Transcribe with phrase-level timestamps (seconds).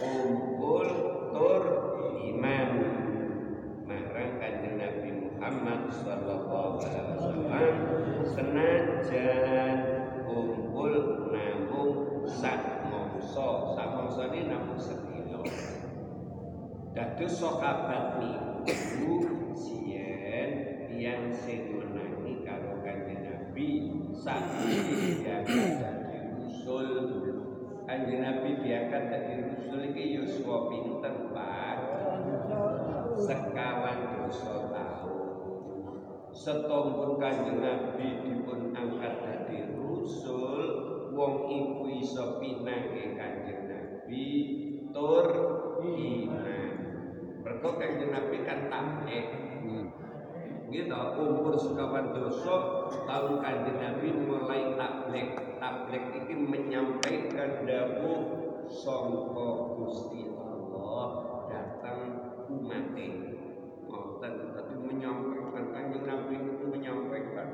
[0.00, 0.88] unggul
[1.30, 1.62] tur
[2.18, 2.70] imam
[3.86, 7.74] marang kanjeng Nabi Muhammad sallallahu alaihi wasallam.
[8.26, 9.76] Senajan
[10.26, 10.94] unggul
[11.30, 13.74] namung sak mongso.
[13.78, 15.38] Sak mongso ini namung sedina
[16.90, 18.18] dados sahabat
[18.66, 19.22] niku
[19.54, 20.50] siyen
[20.90, 23.68] tiyang sing menangi karo kanjeng Nabi.
[24.10, 24.42] Sak
[25.22, 25.46] ya
[26.34, 27.29] usul
[28.62, 31.78] diangkat dari rusul iki yuswa pinten Pak.
[33.18, 35.28] Sekawan dosa tahun
[36.30, 40.62] setompun kanjeng Nabi dipun angkat dari rusul
[41.10, 44.26] wong iku iso pinange kanjeng Nabi
[44.94, 45.26] tur
[45.82, 46.72] iman.
[47.42, 49.28] Mergo kanjeng Nabi kan tabligh
[50.70, 58.20] gitu umur sekawan dosa tahun kanjeng Nabi mulai tabligh tabligh ini menyampaikan dawuh
[58.70, 59.50] sangka
[59.82, 61.06] Gusti Allah
[61.50, 62.00] datang
[62.46, 63.34] umatnya
[63.90, 67.46] ngoten tapi menyampaikan kanjeng Nabi itu menyampaikan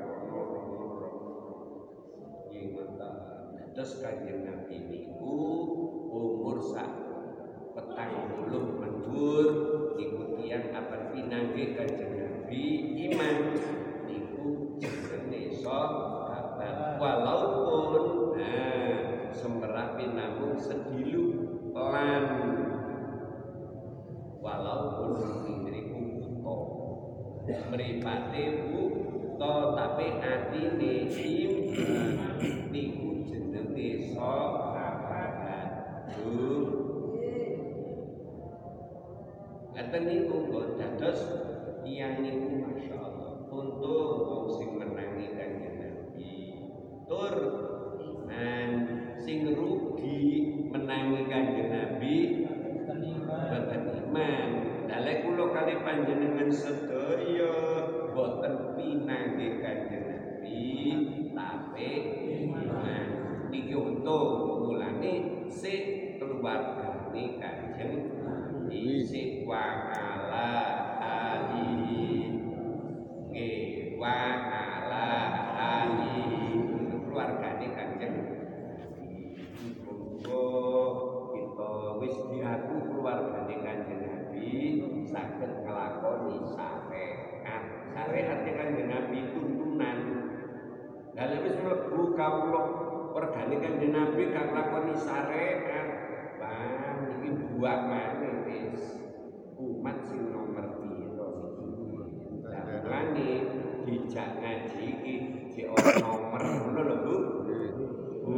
[3.77, 5.37] terus kanjeng Nabi niku
[6.09, 6.89] umur sak
[7.77, 9.47] petang puluh mendur
[10.01, 13.59] ikutian apa pinangge kanjeng Nabi iman.
[14.07, 21.27] Niku jenenge sahabat walaupun nah semerapi namun sedilu
[21.75, 22.23] lan.
[24.39, 25.11] Walaupun
[25.67, 32.39] mriku buta mripate buta tapi atine iman.
[32.71, 34.95] Niku jenenge sahabat
[39.75, 41.19] Ngeten niku kok dados
[41.87, 46.35] tiyang niku masyaallah untung wong sing menangi kanjeng Nabi.
[47.07, 47.35] Tur.
[48.03, 48.71] Iman
[49.23, 50.19] sing rugi
[50.67, 52.15] menangi kanjeng Nabi.
[53.23, 54.49] Boten iman.
[54.91, 57.55] Dalek kula kali panjenengan sedaya
[58.11, 60.67] boten pinanggih kanjeng Nabi
[61.31, 61.91] tapi
[62.43, 63.07] iman.
[63.47, 64.27] Iki untung
[64.67, 69.87] mulane sik keluargane kanjeng Nabi sik wa
[91.47, 92.61] wis mlebu kawula
[93.15, 95.87] regane kanjeng Nabi gak nglakoni syariat.
[96.43, 98.99] Bang iki buak maneh wis
[99.55, 102.03] umat sing nomor piro iki.
[102.83, 103.29] Mulane
[103.87, 105.15] dijak ngaji iki
[105.55, 105.61] di
[106.03, 107.15] nomor ngono lho Bu.
[108.27, 108.35] Bu,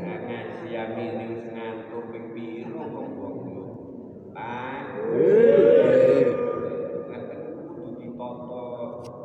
[0.00, 3.64] Nah, ngaji yang ini wis ngantuk ping piro kok wong yo.
[4.36, 5.00] Pak.
[7.08, 8.68] Ngaten kudu ditata.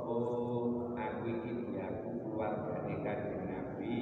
[0.05, 4.00] Oh, aku iki diaku keluargane Kanjeng Nabi.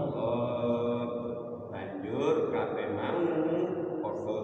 [1.68, 3.20] Banjur kabeh mau
[4.00, 4.40] padha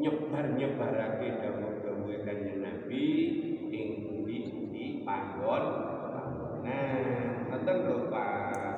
[0.00, 3.08] nyebar-nyebarake dawuh-dawuh Kanjeng Nabi
[3.68, 5.64] ing pundi-pundi panggon.
[6.64, 8.72] Nah, ngoten lho Pak.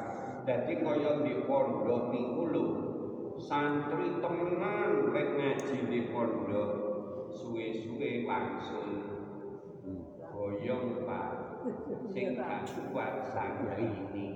[0.51, 2.67] Dadi di pondok niku lho.
[3.39, 6.86] Santri temenan lek ngaji di pondok
[7.37, 8.89] suwe-suwe wangsul.
[10.33, 11.29] Boyong Pak.
[12.13, 14.27] Sing gak kuat santri ini.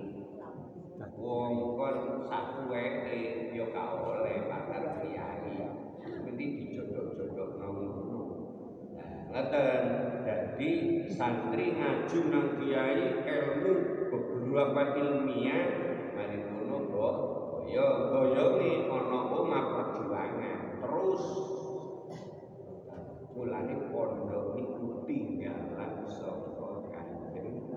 [1.20, 5.56] Wong kon sakuweke ya gak oleh bakal kiai.
[6.00, 8.20] Mesti dijodok-jodok ngono.
[8.96, 9.84] Nah, ngeten.
[10.20, 10.70] Jadi
[11.08, 13.72] santri ngaju nang kiai ilmu
[14.12, 15.64] beberapa ilmiah
[16.12, 17.16] mari ngono kok
[17.70, 21.24] ya goyonge ana omah perjuangan terus
[23.32, 27.70] mulane pondok niku tinggalan saka kanjeng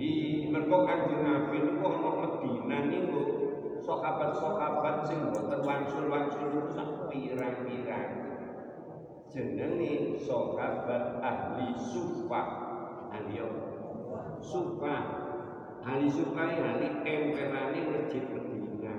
[0.00, 3.22] di mergo kanjeng Nabi niku ana Medina niku.
[3.80, 8.12] Sahabat-sahabat sing boten wangsul-wangsul niku sak pirang-pirang.
[9.28, 12.42] Jenenge sahabat ahli sufa.
[13.12, 13.44] Ahli
[14.40, 14.96] sufa.
[15.84, 18.96] Ahli sufa ahli emperane masjid Medina.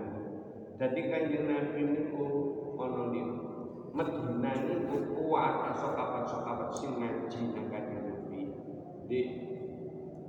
[0.77, 2.25] Jadi kanjeng Nabi niku
[3.91, 8.41] Medina niku kuat sahabat-sahabat sing ngaji nang kanjeng Nabi.
[9.11, 9.19] Di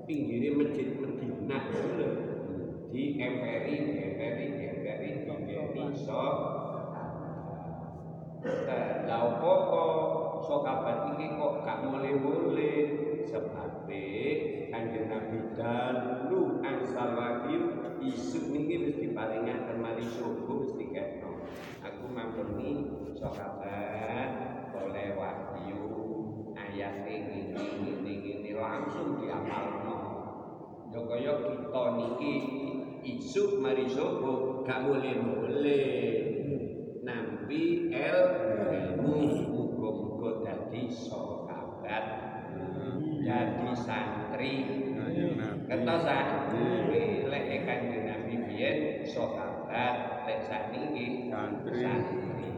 [0.06, 2.08] pinggirnya masjid Medina lho.
[2.90, 5.22] Di di emperi di emperi
[5.94, 6.22] so
[8.42, 9.52] Lah apa
[10.42, 12.74] sahabat iki kok gak mulai-mulai
[13.22, 14.10] sebabe
[14.74, 17.54] Kanjeng Nabi dalu angsal lagi
[18.02, 21.46] isuk niki wis diparingaken mari subuh wis diketno.
[21.86, 24.30] Aku mampuni sahabat
[24.74, 25.86] oleh wahyu
[26.58, 29.98] ayat ini ini ini langsung diamalno.
[30.90, 32.34] Ya kaya kita niki
[33.06, 36.02] isuk mari subuh gak boleh-boleh.
[37.06, 38.20] Nampi el
[38.74, 42.04] ilmu muga-muga dadi sahabat
[43.22, 44.54] dadi santri.
[45.70, 46.26] Ketosan
[47.30, 52.51] lek kanjeng Nabi biyen sahabat lek sakniki Santri.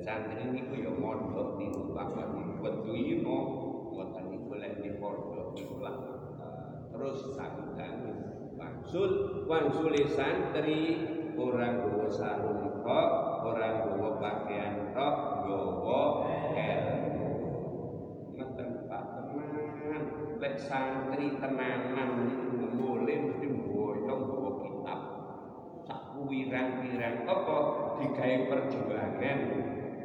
[0.00, 2.32] Santri santri niku ya mondok niku bakal
[2.64, 3.38] wetu imo
[3.92, 5.96] ngoten niku lek di pondok niku lah
[6.88, 7.94] terus sakutan
[8.56, 10.80] wangsul wangsule santri
[11.36, 13.08] orang bawa sarung tok
[13.44, 16.02] orang bawa pakaian tok gawa
[16.56, 17.30] ilmu
[18.40, 20.02] ngeten Pak tenan
[20.40, 25.00] lek santri tenanan niku boleh mesti boyong bawa kitab
[25.84, 27.58] sak pirang-pirang apa
[28.48, 29.38] perjuangan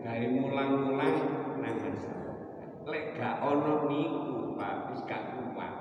[0.05, 1.17] gawe mulang-mulang
[1.65, 1.81] nang
[2.85, 5.73] lek gak ono niku Pak wis gak kuat.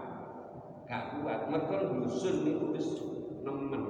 [0.88, 1.52] Gak kuat.
[1.52, 2.88] Mergo dusun niku wis
[3.45, 3.85] nemen.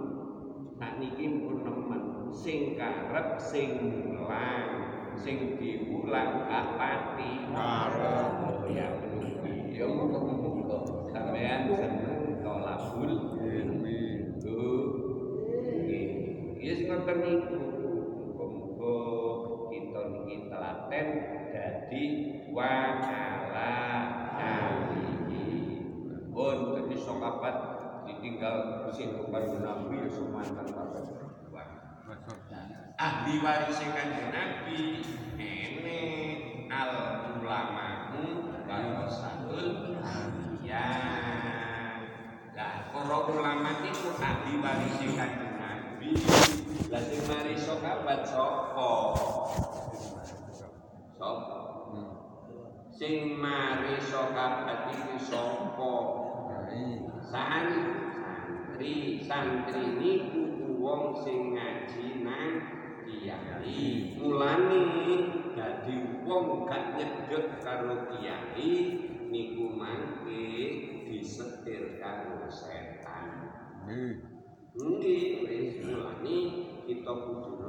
[0.75, 2.03] Sak niki pun nemen.
[2.35, 3.79] Sing karep sing
[4.11, 7.47] mulang sing diulang gak pati.
[7.55, 8.35] Karep.
[8.75, 10.79] ya menunggu ya muga-muga
[11.15, 14.03] sampean seneng tolabul Ilmi.
[14.35, 14.61] itu
[16.59, 17.84] Yes ngoten niku.
[20.95, 22.05] Telaten dadi
[22.55, 23.75] wakala
[24.39, 25.83] alihi.
[26.31, 27.57] Pun dadi sahabat
[28.07, 31.05] ditinggal sing kepada Nabi ya sumantan kabeh.
[32.95, 35.03] Ahli waris kanjeng Nabi
[35.35, 36.03] ene
[36.71, 36.95] al
[37.43, 40.87] ulama'u warasatul anbiya.
[42.55, 46.11] Lah para ulama iku ahli waris kanjeng Nabi.
[46.87, 48.95] Lah sing mari sahabat sapa?
[51.25, 51.89] Sapa?
[52.93, 55.93] Sing mari sahabat iki sapa?
[57.25, 62.53] Santri, santri, santri niku wong sing ngaji nang
[63.09, 64.21] kiai.
[64.21, 64.85] Mulane
[65.57, 65.97] dadi
[66.29, 68.73] wong gak nyedhek karo kiai
[69.33, 70.45] niku mangke
[71.09, 73.49] disetir karo setan.
[74.77, 76.37] Nggih, wis mulane
[76.85, 77.65] kita kudu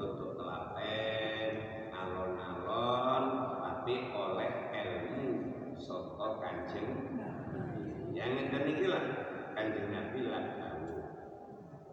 [2.76, 3.26] alon-alon
[3.64, 5.28] tapi oleh ilmu
[5.80, 6.92] saka Kanjeng
[8.12, 9.04] yang ngeten iki lah
[9.56, 10.44] Kanjeng Nabi lah.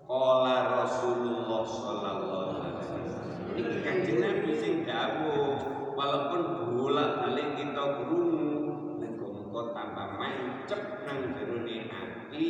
[0.02, 3.26] Qala Rasulullah sallallahu alaihi wasallam.
[3.54, 5.54] Iki Kanjeng Nabi sing dawuh
[5.94, 6.42] walaupun
[6.74, 8.50] bolak-balik kita krungu
[8.98, 12.48] muga-muga tambah mancep nang jerone ati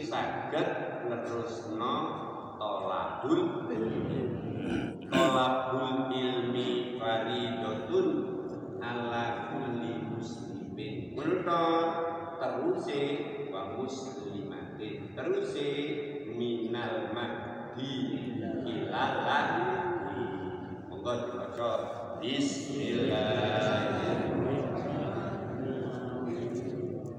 [0.00, 0.68] saged
[1.12, 1.94] nerusno
[2.56, 3.68] tolabul
[5.10, 8.06] tolabul ilmi faridatun
[8.80, 10.94] ala kulli muslimin.
[11.16, 11.48] Menurut
[12.40, 13.02] teruse
[13.52, 14.94] wa muslimatin.
[15.14, 15.68] Teruse
[16.34, 17.92] minal mahdi
[18.66, 19.64] ilal lahdi
[20.90, 21.72] monggo diwaca.
[22.24, 24.24] Bismillahirrahmanirrahim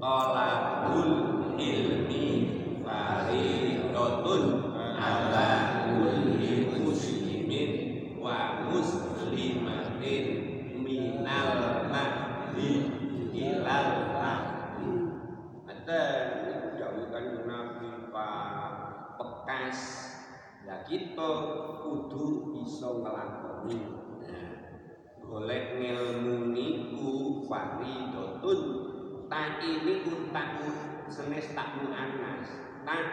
[0.06, 2.26] talabul ilmi
[2.86, 4.42] faridatun
[4.94, 5.48] ala
[5.88, 7.70] kulli muslimin
[8.20, 10.24] wa muslimatin
[10.78, 12.70] minal mahdi
[13.34, 14.94] ilal lahdi
[15.66, 16.02] ada
[16.44, 18.70] itu dawuhkan Nabi Pak
[19.16, 19.80] bekas
[20.62, 21.30] ya kita
[21.82, 23.78] kudu bisa ngelakoni.
[25.26, 28.60] Golek ngelmu niku faridotun
[29.26, 30.62] tak ini tak
[31.10, 32.46] senes tak anas.
[32.86, 33.04] Tak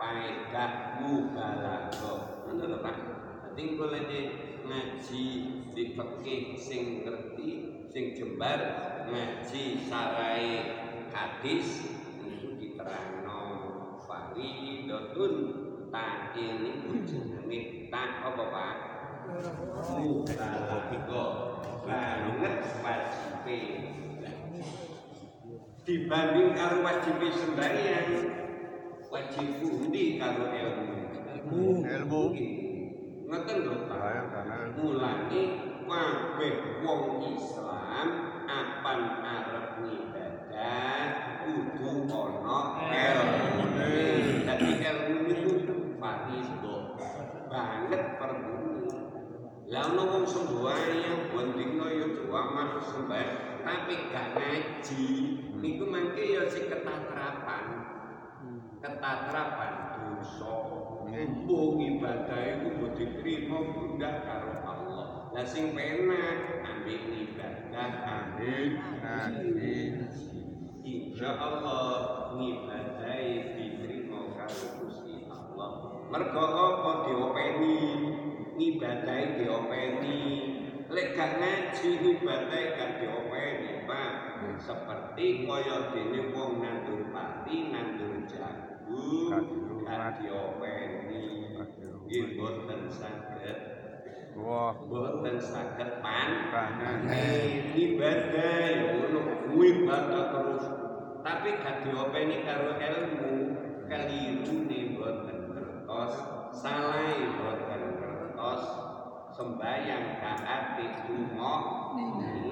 [0.00, 2.12] paedah mubalago
[2.48, 2.96] ngono lho Pak.
[3.44, 4.08] Dadi golek
[4.64, 5.24] ngaji
[5.76, 7.48] di fikih sing ngerti
[7.92, 8.60] sing jembar
[9.04, 10.48] ngaji sarai
[11.12, 11.84] hadis
[12.24, 13.68] itu diterangno
[15.88, 16.72] faridatun tak ini
[17.08, 18.76] jenenge tak apa Pak?
[19.96, 21.24] Mubalagha.
[21.88, 23.60] Banget wajibe.
[25.88, 28.10] Dibanding karo wajib sembahyang
[29.08, 30.96] wajib pundi karo ilmu?
[31.80, 32.22] Ilmu.
[33.28, 34.00] ngoten lho Pak.
[34.76, 35.42] Mulane
[35.88, 38.08] kabeh wong Islam
[38.44, 41.00] apan arep ngibadah
[41.44, 43.64] kudu ana ilmu
[44.44, 46.72] dadi ilmu itu fardhu
[47.48, 48.88] banget perlu
[49.68, 55.04] ono wong sembahyang bondingno ya doa sembahyang tapi gak ngaji
[55.60, 57.64] niku mangke ya sing ketatrapan
[58.80, 60.78] ketatrapan dosa
[61.08, 65.08] Mumpung ibadah itu mau diterima bunda karo Allah.
[65.32, 69.78] Lah sing penak ambil ibadah ambil ngaji.
[70.84, 71.96] Insya Allah
[72.36, 75.70] ngibadahi diterima karo Gusti Allah.
[76.12, 77.80] Mergo apa diopeni
[78.58, 80.22] ngibadahi diopeni.
[80.88, 84.12] Lek gak ngaji ngibadahi gak diopeni, Pak.
[84.58, 89.38] Seperti kaya dene wong nandur pati, nandur jagung,
[89.86, 91.54] gak diopeni.
[92.08, 93.58] Nggih boten saged.
[94.34, 96.30] Wah, boten saged pan.
[97.06, 99.22] Eh, ibadah ya ngono.
[99.54, 100.64] Ibadah terus.
[101.20, 103.32] Tapi gak diopeni karo ilmu.
[103.86, 106.14] Keliru nih boten kertos.
[106.48, 107.67] Salah boten
[108.38, 108.62] kertos
[109.34, 111.54] sembayang gak ati lunga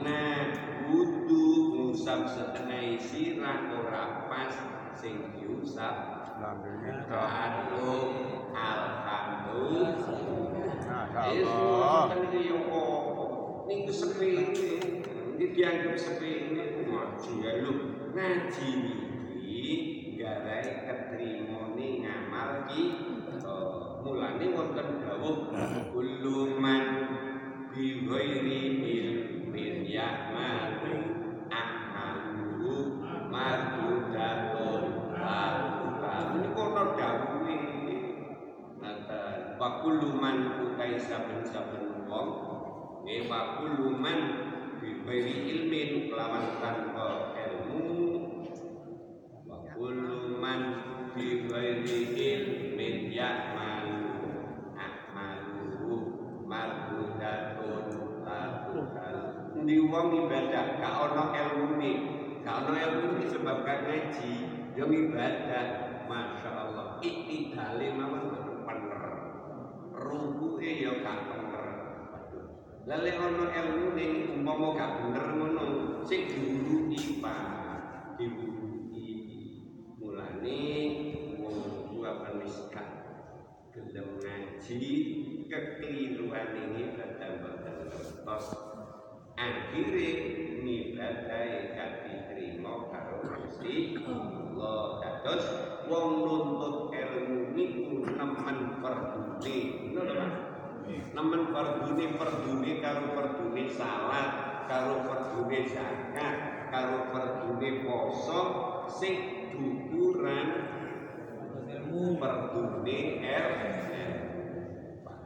[0.03, 0.51] nah
[0.83, 1.47] kudu
[1.79, 4.51] ngusap setengah sirah ora pas
[4.99, 6.27] sing diusap.
[6.43, 8.11] Aduh,
[8.51, 9.95] alhamdulillah.
[11.15, 12.19] Masyaallah.
[13.67, 14.47] Niku sepele,
[15.39, 17.73] ini dianggap sepele ngaji ya lu
[18.15, 19.75] ngaji niki
[20.19, 23.16] garai ketrimone ngamal ki
[24.07, 25.51] mulane wonten dawuh
[25.91, 26.85] kullu man
[27.75, 30.95] bi ghairi ilmin ya'malu
[31.51, 32.75] a'malu
[33.27, 34.83] mardudatun
[36.37, 37.57] ini kono dawuhe.
[38.79, 42.29] Nata bakuluman utai saben-saben wong
[43.03, 44.19] nggih bakuluman
[44.79, 47.83] biberi ilmin kelawan tanpa ilmu.
[49.51, 50.61] Bakuluman
[51.11, 53.66] biberi ilmin ya'malu a'malu
[56.57, 57.85] mardudatun
[58.25, 59.15] lakukan
[59.67, 61.93] di wong ibadah gak ono ilmune.
[62.41, 64.33] Gak ono ilmune sebab gak ngaji
[64.73, 65.67] yang ibadah.
[66.07, 66.87] Masya Allah.
[67.03, 69.03] Iktidale mawon bener bener
[69.91, 71.65] Rukuke ya gak bener
[72.87, 75.67] Lalu ono ilmu nih umpama gak bener ngono
[76.07, 79.11] Sing diwuruki Pak Diwuruki
[79.99, 80.63] Mulane
[81.43, 82.89] Wong tua peniskat
[83.75, 84.87] Gelem ngaji
[85.47, 88.19] Kekeliruan ini bertambah terus.
[89.39, 90.11] Akhirnya
[90.67, 95.47] Nibadai gak diterima Karo Gusti Allah Dados
[95.87, 99.59] wong nuntut ilmu niku nemen perdune.
[99.95, 100.35] Ngono lho Mas?
[101.15, 104.29] Nemen perdune perdune karo perdune salat
[104.67, 106.37] karo perdune zakat
[106.75, 108.43] karo perdune poso
[108.91, 110.49] sing dukuran
[112.19, 114.16] perdune ilmu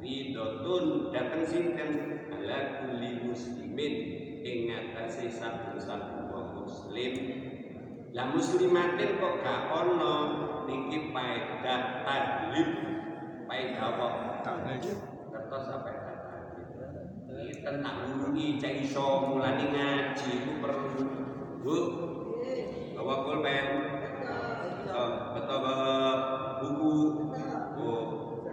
[0.00, 1.90] Faridotun datang sinten?
[2.32, 3.94] Ala kulli muslimin
[4.40, 7.12] ing atase saben-saben wong muslim.
[8.16, 10.16] Lah muslimatin kok gak ono?
[10.64, 12.68] Niki paedah tadlib
[13.44, 14.08] paedah apa?
[15.30, 15.90] Kertas apa
[17.40, 21.04] ini tentang guruni cek iso mulai ngaji itu perlu.
[21.60, 21.76] Bu
[22.96, 23.66] bawa pulpen.
[24.90, 25.92] Oh, betul bawa
[26.60, 26.92] buku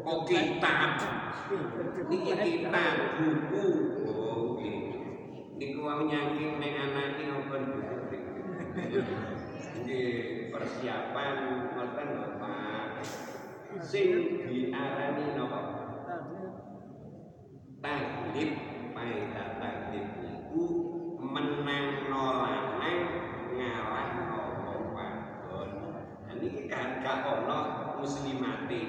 [0.08, 1.04] kok kitab
[2.08, 3.68] niki kitab buku
[4.08, 4.80] oh nggih
[5.60, 7.64] niku wau nyangking nek anake ngoten
[9.78, 11.36] Nggih, persiapan
[11.74, 13.02] ngoten lho Pak.
[13.82, 14.10] Sing
[14.46, 15.62] diarani napa?
[17.82, 18.52] Taklif,
[18.94, 20.66] paedah taklif niku
[21.20, 23.02] menang lanang
[23.54, 25.70] ngalah wong wadon.
[26.26, 27.60] Nah niki kan gak ono
[27.98, 28.82] muslimate.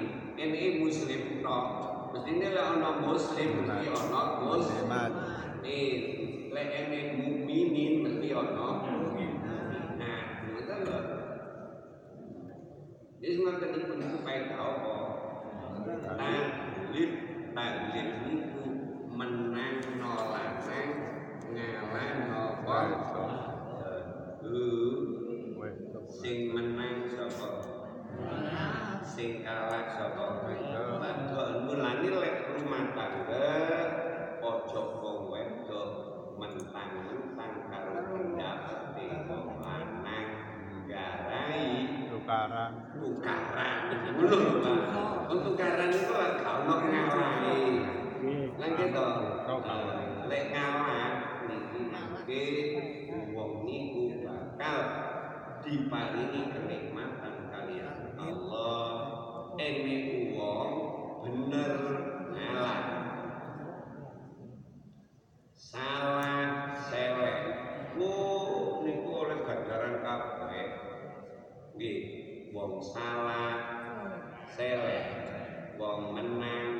[0.49, 1.65] Ini muslim tok.
[2.09, 5.11] Mestine lek ono muslim mesti ono muslimat.
[5.61, 5.93] Eh,
[6.49, 8.67] lek ene mukminin mesti ono
[10.01, 10.99] Nah, ngoten lho.
[13.21, 14.95] Wis ngoten niku niku paedah apa?
[16.17, 17.11] Taklif,
[17.53, 18.65] taklif niku
[19.13, 20.57] menang lanang
[21.61, 22.79] ngalah napa?
[26.19, 26.68] sing menang sapa
[29.19, 33.51] sing kalah saka wedo lan kok mulani lek rumah tangga
[34.39, 35.83] ojo kok wedo
[36.39, 39.03] mentang mentang karo dapate
[39.59, 40.27] lanang
[40.87, 41.67] garai
[42.07, 42.71] tukaran.
[42.95, 43.79] Tukaran.
[44.23, 44.79] Lho Pak.
[45.27, 47.63] Untuk tukaran itu lek gak ono ngarai
[48.55, 49.07] lan keto
[50.31, 51.11] lek ngalah
[51.43, 52.43] niki nangke
[53.35, 54.79] wong niku bakal
[55.67, 58.15] diparingi kenikmatan kalian.
[58.15, 58.98] Allah.
[59.59, 59.95] Ene
[60.39, 60.71] wong
[61.27, 61.73] bener
[62.31, 62.81] ngalah
[65.59, 67.37] salah selek
[67.99, 68.15] wo
[68.87, 70.67] niku oleh ganjaran kabeh.
[71.75, 71.99] Nggih
[72.55, 73.51] wong salah
[74.55, 75.05] selek
[75.75, 76.73] wong menang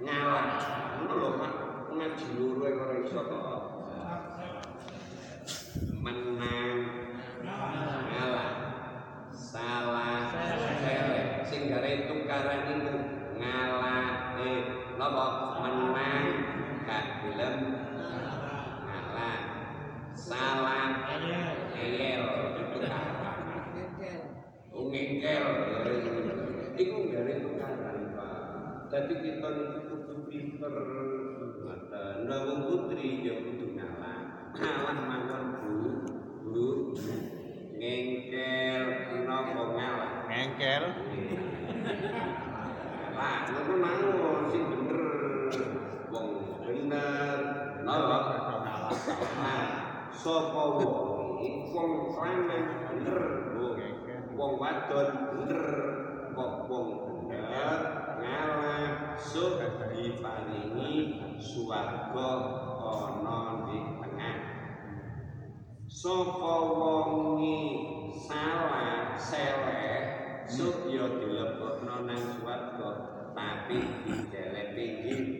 [0.00, 0.48] ngalah
[0.96, 1.54] ngono lho Pak
[1.92, 3.22] ngaji loro ora iso
[6.00, 6.76] menang
[8.08, 8.50] ngalah
[9.30, 12.94] salah selek sing gare tukaran iku
[13.36, 14.04] ngalah
[15.60, 16.26] menang
[16.86, 17.56] gak gelem
[18.86, 19.38] ngalah
[20.14, 22.24] salah eyel
[22.70, 23.20] tukaran
[24.90, 25.44] ngengkel
[26.74, 28.34] iku gare tukaran Pak.
[28.90, 29.48] Dadi kita
[29.86, 30.74] kudu pinter.
[31.70, 35.74] Ngoten wong putri ya kudu ngalah ngalah mawon Bu.
[36.50, 36.66] Bu
[37.78, 38.86] ngengkel
[39.30, 40.12] napa ngalah?
[40.26, 40.84] Ngengkel.
[43.14, 45.00] Lah, ngono mawon sing bener.
[46.10, 46.28] Wong
[46.66, 47.38] bener.
[47.86, 48.18] Napa?
[49.20, 49.68] Nah,
[50.16, 53.20] sapa wong wong lanang bener.
[54.32, 55.64] Wong wadon bener.
[56.32, 56.88] Kok wong
[57.28, 57.76] bener
[58.20, 59.60] ngalah sok
[59.92, 62.30] diparingi swarga
[62.80, 64.38] ana di tengah.
[65.84, 67.40] Sapa wong
[68.16, 70.04] salah selek
[70.48, 72.90] sok ya dilebokno nang swarga
[73.36, 73.78] tapi
[74.08, 75.39] dijelek pinggir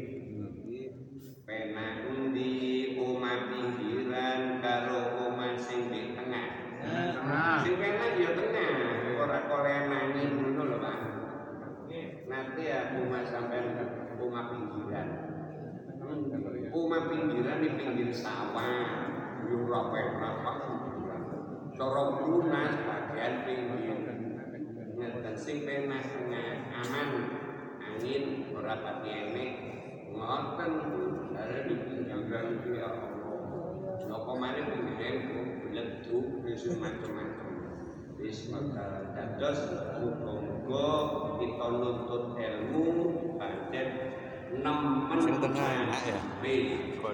[7.81, 11.01] Penak ya tengah ora kolenani ngono lho Pak
[12.29, 13.73] nanti ya omah sampean
[14.21, 15.09] omah pinggiran.
[16.77, 18.85] Omah pinggiran di pinggir sawah.
[19.49, 20.59] Yo ora penak Pak
[22.21, 23.99] lunas bagian pinggir.
[25.01, 26.05] Ngeten sing penak
[26.85, 27.09] aman.
[27.81, 29.51] Angin ora pati enek
[30.13, 30.73] ngoten.
[31.33, 33.41] Are di pinggiran iki ya Allah
[34.05, 37.50] napa maneh pinggiran kok bleduk wis macam-macam
[38.21, 39.61] wis maka dados
[39.97, 40.89] muga-muga
[41.41, 42.87] kita nuntut ilmu
[43.41, 43.89] pancen
[44.51, 46.19] nemen Sing tengah enak ya?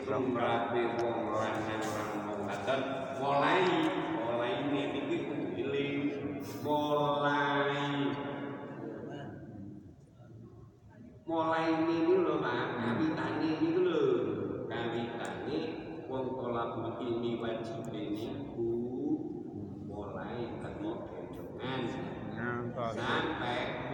[0.07, 2.81] Sumrape wong lanang lan wong wadon
[3.19, 3.65] mulai
[4.15, 5.19] mulai ini iki
[5.61, 5.95] eling
[6.63, 8.15] mulai.
[11.27, 12.67] Mulai ini lho Pak.
[12.79, 14.03] Kawitane niku lho.
[14.71, 15.59] Kawitane
[16.07, 18.71] wong kolabul ini wajib niku
[19.91, 21.83] mulai teko gendongan
[22.31, 22.95] ngantos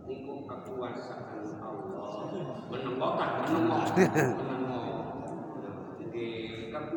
[0.07, 2.31] niku kekuasaan Allah.
[2.71, 3.83] Menengok menengok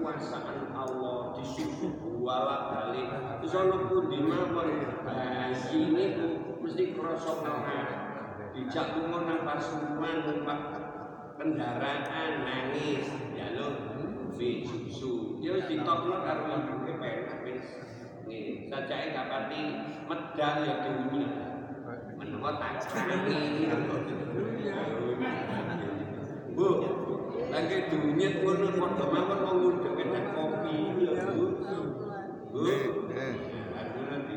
[0.01, 3.09] kekuasaan Allah disusu bolak balik
[3.45, 4.69] ana pundi mawon?
[5.05, 7.89] Bayi niku mesti krasa ngelak
[8.57, 10.61] dijak lunga nang pasuruan numpak
[11.37, 13.69] kendaraan nangis lho
[14.41, 17.69] fi susu ya wis ditokno karo ibuke penak wis.
[18.25, 19.61] Nggih sajake gak pati
[20.09, 21.29] medal ya diunyi
[22.17, 23.69] menawa tak krangi
[26.57, 26.69] Bu
[27.51, 31.47] Lagi dunia ngono padha mawon wong ngundang enak kopi ya Bu.
[32.55, 32.63] Bu.
[32.63, 33.35] Eh,
[34.07, 34.35] nanti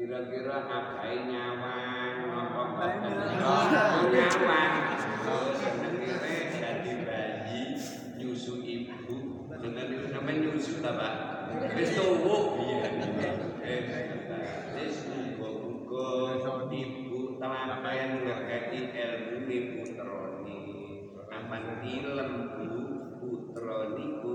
[0.00, 2.84] kira-kira ngapain nyawang apa
[3.40, 3.64] oh
[4.08, 4.74] nyawang
[5.28, 6.16] oh senengnya
[6.56, 7.76] jadi bayi
[8.16, 11.14] nyusu ibu dengan namanya nyusu ta pak
[11.76, 12.80] wis tuwuk iya
[13.64, 13.80] eh
[14.76, 20.58] wis muga-muga ibu telaten ngekeki ilmu ni putrane
[21.80, 22.68] aman ilem bu
[23.16, 24.32] putra niku.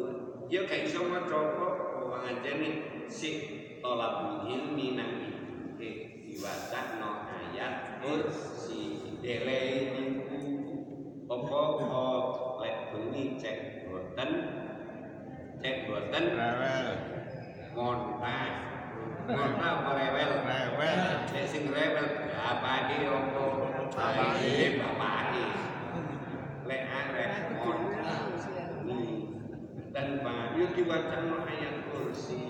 [0.50, 1.68] Ya gak iso maca apa
[2.02, 2.70] wong anjene
[3.06, 3.38] sik
[3.86, 5.78] tolabul ilmi nang ibu
[6.26, 10.42] diwaca no ayat kursi dele niku
[11.30, 11.62] apa
[12.66, 13.58] lek bengi cek
[13.90, 14.30] boten?
[15.62, 16.24] Cek boten?
[16.34, 16.88] Rewel,
[17.78, 18.50] ngontah
[19.30, 20.32] ngontah apa rewel.
[20.50, 21.02] Rewel.
[21.46, 23.46] Sing rewel bapake apa?
[23.94, 25.65] Bapake lek arek
[26.66, 28.34] ngontah
[29.94, 32.42] dan bayu diwaca no ayat kursi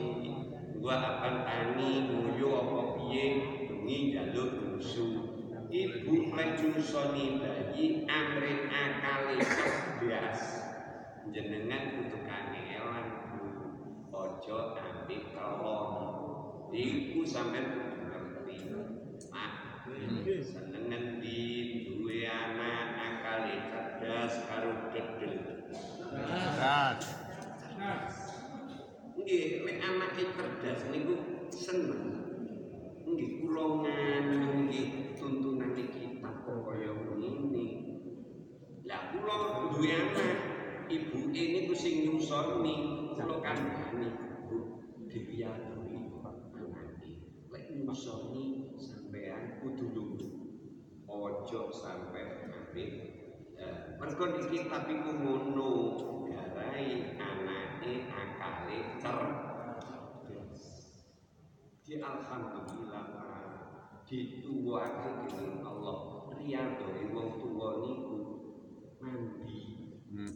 [0.79, 3.25] gua akan tani nguyu apa piye
[3.67, 5.35] bengi jaluk musuh
[5.67, 10.41] ibu lek nyusoni bayi amrin akale cerdas
[11.35, 13.07] jenengan kudu kangelan
[14.15, 15.91] ojo ambil kelon
[16.71, 18.55] iku sampean kudu ngerti
[19.27, 19.53] mak
[20.39, 21.04] senengan
[24.65, 25.33] cerdas karo dedel
[27.75, 28.17] Das,
[29.15, 31.13] Nggih, nek anake cerdas niku
[31.51, 32.03] seneng.
[33.03, 37.65] Nggih, kula nganu nggih tuntunane kita kok kaya ngene.
[38.87, 39.35] Lah kula
[39.75, 40.39] duwe anak,
[40.87, 42.75] ibuke niku sing nyusoni,
[43.17, 44.07] kula kandhani,
[44.47, 44.57] Bu,
[45.11, 45.99] dipiyantuhi
[46.55, 47.11] anake.
[47.51, 50.33] Lek nyusoni sampean kudu lungguh.
[51.05, 53.14] Ojo sampai ngambil Eh,
[53.95, 55.71] mergo iki tapi ngono
[56.27, 60.61] garai anake akale cerdas.
[61.85, 63.05] Di alhamdulillah
[64.05, 65.97] dituwake dening Allah.
[66.35, 68.17] Riyadhone wong tuwa niku
[69.01, 69.61] mandi.
[70.11, 70.33] Hmm.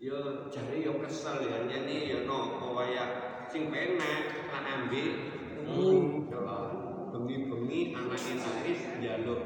[0.00, 3.04] Ya jare ya kesel ya nyene ya napa waya
[3.48, 5.10] sing penak tak ambil.
[5.64, 6.56] Ya
[7.14, 9.42] bengi-bengi anake nangis njaluk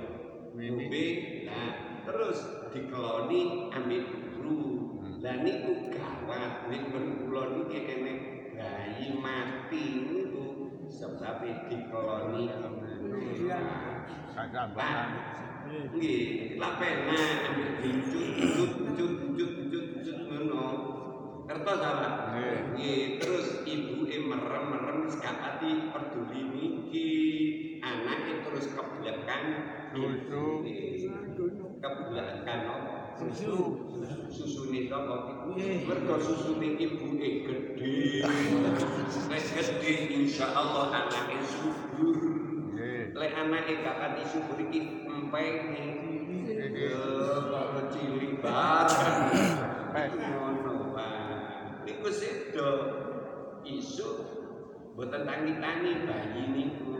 [0.56, 1.06] ngombe.
[1.44, 2.38] Nah, terus
[2.72, 4.64] dikeloni ambil guru.
[5.20, 8.18] Lah niku gawat nek kula niki enek
[8.56, 10.46] bayi mati niku
[10.88, 12.48] sebab dikeloni
[14.38, 15.26] Kagak Pak, banget.
[15.98, 20.66] nggih, lak penak ambil diuncut, uncut, uncut, uncut, uncut, uncut ngono.
[21.50, 22.08] Kertas apa?
[22.78, 23.18] Nggih.
[23.18, 27.10] Terus ibuke merem-merem wis gak ati peduli niki.
[27.82, 29.42] Anake terus keblekan
[31.78, 31.86] Susu.
[31.86, 32.94] Keblekan apa?
[33.14, 33.54] Susu.
[34.34, 35.46] Susune sapa?
[35.86, 38.26] Mergo susune ibuke gedhe.
[39.30, 42.18] Nek gedhe insyaallah anake subur.
[42.74, 43.14] Nggih.
[43.14, 45.86] Lek anake gak ati subur iki empenge.
[47.48, 50.10] Kok cilik banget.
[50.18, 51.86] Ngono, Pak.
[51.86, 52.70] Niku sedo
[53.62, 54.18] isuk
[54.98, 56.94] boten tangi-tangi bayi niku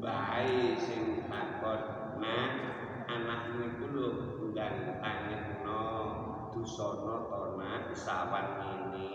[0.00, 1.80] bae sing takon
[2.16, 2.73] nah
[3.08, 4.08] anakmu iku lho
[4.54, 5.80] tangekno
[6.54, 9.10] dusana to nak sawan ngene.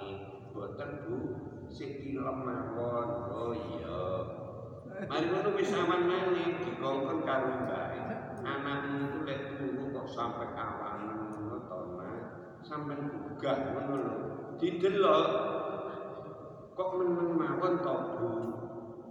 [0.54, 1.18] Boten Bu.
[1.70, 3.10] Sik ilem mawon.
[3.30, 4.02] Oh iya.
[5.08, 8.00] Mari ngono wis aman maneh dikongkon karo bae
[8.44, 12.24] anakmu iku lek turu kok sampe kawangan ngono to nak
[12.66, 14.16] sampean gugah ngono lho.
[14.60, 15.28] Didelok
[16.76, 18.30] kok meneng mawon to Bu?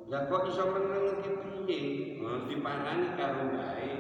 [0.09, 1.81] Lah kok iso meneng iki piye?
[2.21, 3.98] Nah, diparani karo bae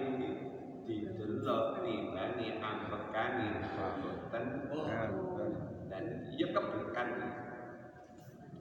[1.48, 3.48] didelok tibane ambekane
[3.80, 5.48] boten Ya, betul.
[5.88, 6.04] dan
[6.36, 7.08] ya keblekan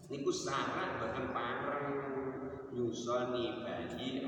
[0.08, 1.88] niku salah boten pareng
[2.71, 4.23] nyusoni bayi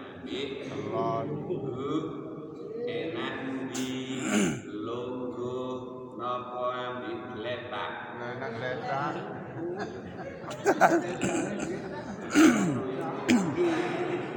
[0.67, 1.28] Telon.
[1.48, 1.58] Bu,
[2.84, 3.36] enak
[3.72, 4.19] di
[4.67, 5.56] logo
[6.19, 9.13] nopo ambil gletak Enak letak.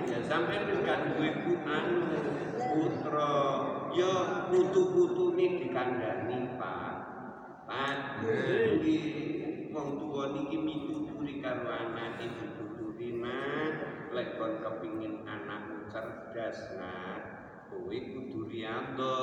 [0.06, 2.00] ya sampai gak duwe ku anu
[2.72, 3.34] putra
[3.92, 4.12] ya
[4.48, 6.94] putu-putune dikandani Pak.
[7.68, 8.24] Pak
[8.80, 8.98] iki
[9.72, 13.72] wong tuwa niki mituturi karo anake dituturi nak
[14.12, 17.20] lek kon kepingin anakmu cerdas nak
[17.72, 19.16] kowe kudu riyadho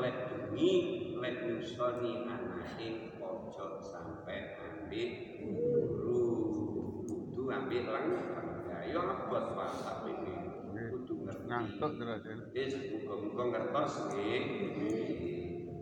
[0.00, 0.16] lek
[0.52, 6.24] bengi lek nyusoni anake ojo sampai ambil guru.
[7.04, 12.22] Kudu ambil langsung ya yo abot Pak tapi ini kudu ngerti Ngantuk terus.
[12.26, 12.34] ya.
[12.52, 14.42] Wis muga-muga ngertos nggih.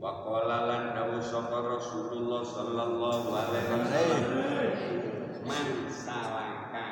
[0.05, 4.25] wa qala lan dawuh sapa Rasulullah sallallahu alaihi wasallam
[5.49, 6.87] man salaka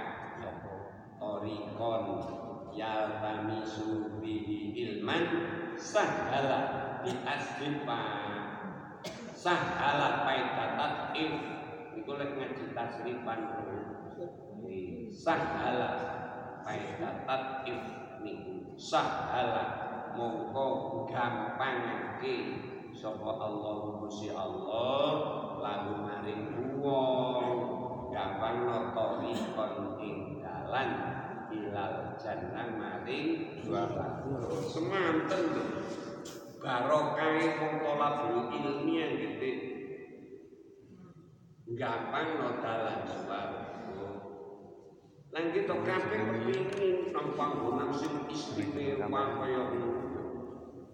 [1.21, 2.05] torikon
[2.73, 5.29] yaltamisu bihi ilman
[5.77, 6.59] sahala
[7.05, 8.01] bi asrifa
[9.37, 11.33] sahala paitatat if
[12.01, 13.41] iku lek ngaji tasrifan
[15.13, 15.91] sahala
[16.65, 17.81] paitatat if
[18.25, 18.52] niku
[18.83, 19.65] sahala.
[20.19, 22.35] Mongko gampangake.
[22.93, 25.07] Sapa Allah Gusti Allah?
[25.63, 27.47] Lagu maring wong
[28.11, 30.91] gampang notori kon ing dalan.
[31.53, 33.63] Ilal jannah maring
[34.67, 35.65] semanten lho.
[36.59, 39.73] Barokah wong tolabul ilmi yang gede
[41.73, 43.62] gampang no dalan swarga
[45.33, 49.91] lan kita kabeh kepingin nampak gunang sing istimewa kaya ngono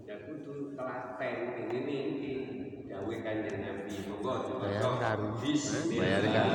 [0.07, 2.33] ya kudu telaten ini iki
[2.87, 4.63] gawe kanjeng Nabi monggo?
[5.43, 5.99] Bismillah.
[5.99, 6.47] Bayar kan?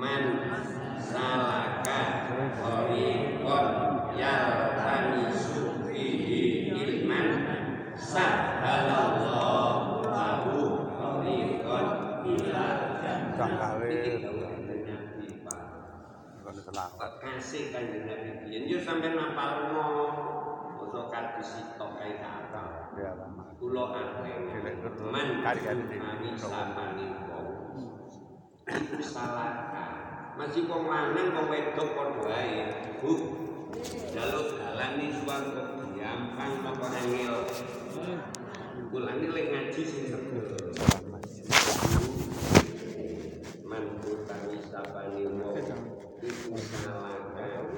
[0.00, 0.24] man
[0.96, 2.00] salaka
[2.56, 3.66] tariqan
[4.16, 7.28] yaltamisu fihi ilman
[7.96, 9.59] sahalallahu
[13.40, 13.80] Kalau
[16.60, 17.10] selawat.
[17.24, 19.88] kasih kanjeng Nabi biyen yo sampean napalno
[20.76, 21.50] basa kadis
[21.80, 23.56] tok kae kata Ya lama.
[23.56, 25.08] kula aneh Dilek terus.
[25.08, 27.48] man Kari-kari di- mani samani wong.
[28.68, 29.72] Iku salah
[30.36, 32.60] masih wong lanang wong wedok padha ae.
[33.00, 33.12] Bu
[34.12, 35.64] jaluk dalan ni swarga
[35.96, 37.36] gampang apa angel
[38.90, 40.34] kulane lek ngaji sing seger
[43.62, 45.54] man utami sapani wong
[46.20, 47.14] iku salah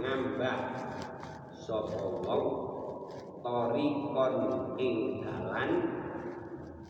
[0.01, 0.57] ngambah
[1.62, 2.46] sapa wong
[3.38, 4.35] torikon
[4.83, 5.71] ing dalan?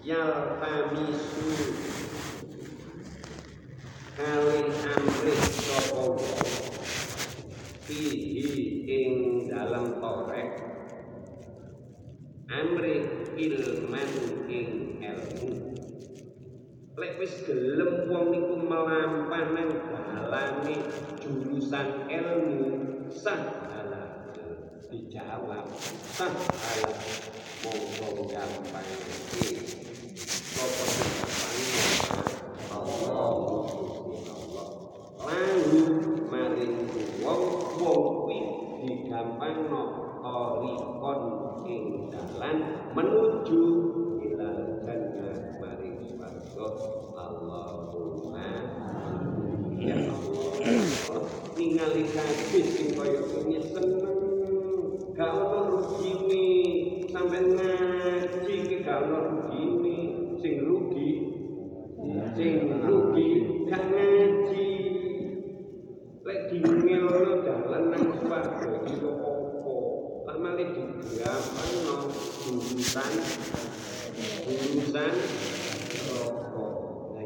[0.01, 1.53] Yaltamisu
[4.17, 6.41] kalih amrih sapa wong
[8.89, 9.13] ing
[9.53, 10.51] dalam torek?
[12.49, 14.11] Amrih ilman
[14.49, 14.69] ing
[15.05, 15.53] ilmu.
[16.97, 20.77] Lek wis gelem wong niku melampah nang dalane
[21.21, 22.61] jurusan ilmu
[23.13, 23.82] sahala
[24.93, 25.73] dijawab
[26.13, 26.93] sahala
[27.65, 28.91] monggo gampang.
[37.73, 38.39] Kuwi
[38.85, 39.83] digampangno
[40.21, 41.21] tarikon
[41.65, 42.57] ing dalan
[42.93, 43.65] menuju
[44.21, 45.41] ilal jannah.
[47.17, 48.49] Allahumma
[49.81, 51.25] ya Allah
[51.57, 52.93] ningali kabeh sing
[55.13, 56.45] gak ono rugine
[57.13, 59.45] sampean ngaji iki gak ono
[60.41, 61.11] sing rugi
[62.33, 63.29] sing rugi
[63.69, 64.69] gak ngaji
[66.25, 69.33] lek dingelno dalan nang swarga iki apa
[70.25, 73.13] lah malah digampangno jurusan
[74.49, 75.15] jurusan
[76.09, 76.73] rokok
[77.13, 77.25] nah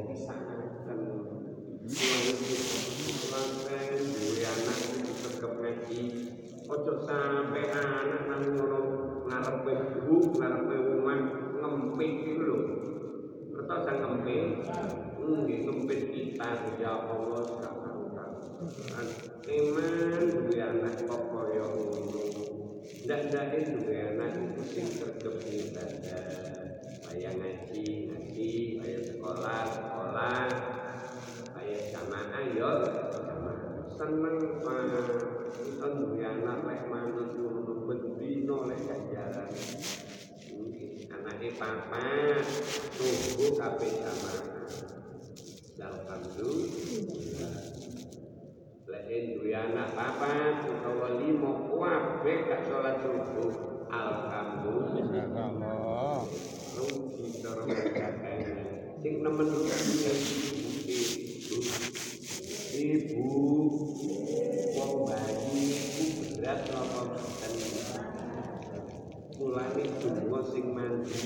[6.66, 8.80] ojo sampai anak nang ngono
[9.30, 11.18] ngarepe ibu ngarepe omah
[11.62, 12.58] ngempit iku lho.
[13.54, 14.66] Kertas sang ngempit?
[15.22, 16.50] Nggih ngempit kita
[16.82, 17.98] ya Allah sekarang
[19.46, 22.22] Iman duwe anak kok kaya ngono.
[23.06, 26.26] Ndak ndake duwe anak iku sing tetep ibadah
[27.06, 28.50] kaya ngaji ngaji
[28.82, 30.50] kaya sekolah sekolah.
[31.54, 32.70] Kaya jamaah yo
[33.14, 33.86] jamaah.
[33.94, 35.35] Seneng pak
[35.94, 39.46] duwe anak lek manut ngono bendino lek ganjaran
[41.06, 42.42] anake papa
[42.98, 44.42] tunggu kabeh jamaah.
[45.76, 47.60] Alhamdulillah.
[48.90, 53.54] Lek duwe anak papa utawa limo kabeh gak salat subuh.
[53.86, 56.26] Alhamdulillah.
[56.76, 57.64] Rugi cara
[58.98, 59.46] sing nemen
[62.74, 63.22] ibu ibu.
[65.06, 65.45] Bayi
[66.46, 67.02] berat napa
[69.34, 71.18] boten donga sing mandi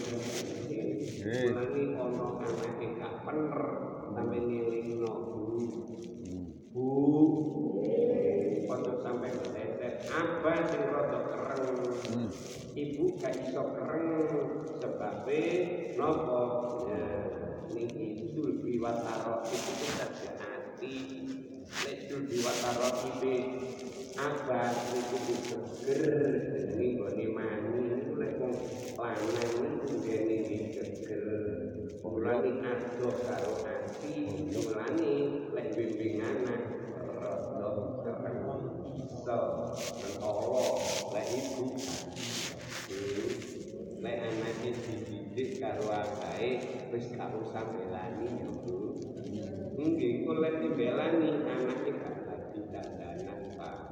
[1.29, 3.65] mulane ana anake gak pener
[4.17, 5.45] sampe ngelingno bu.
[8.65, 11.69] Ojo sampe ketetet apa sing rada kereng.
[11.85, 12.29] Hmm.
[12.73, 14.09] ibu gak iso kereng
[14.81, 15.43] sebabe
[16.01, 16.41] nopo
[16.89, 17.05] ya
[17.77, 20.07] niki itu kita
[20.41, 20.97] hati
[21.85, 23.35] lek dul biwataro itu
[24.19, 26.03] apa niku seger?
[26.75, 27.79] Ini gone mani
[28.19, 28.55] nek wong
[28.99, 31.27] lanang niku ngene iki gegel
[32.03, 34.15] mulane adoh karo ati
[34.51, 35.13] mulane
[35.55, 36.63] lek bimbing anak.
[37.21, 37.71] Rada
[39.21, 39.39] so
[40.25, 40.69] Allah
[41.15, 41.65] lek ibu.
[44.01, 46.51] Lek anake dididik karo akae
[46.91, 48.33] wis gak usah belani
[49.77, 53.90] Bu nggih kok lek dibelani anake gak dadi dandanan Pak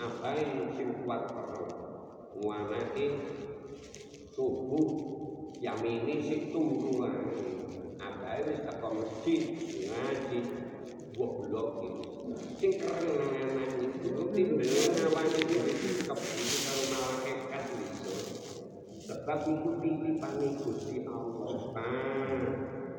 [0.00, 0.44] apae
[0.76, 1.68] sing kuat perlu
[2.48, 3.06] anake
[4.32, 4.88] subuh
[5.60, 7.52] yamini sing turu ae
[8.00, 9.40] abae wis teko masjid
[9.88, 10.38] ngaji
[11.16, 12.06] goblok iki
[12.56, 18.14] sing keren nang anak itu timbel ngawani iki kepiye karo malaikat iso
[19.04, 21.58] sebab iku titipane Gusti Allah.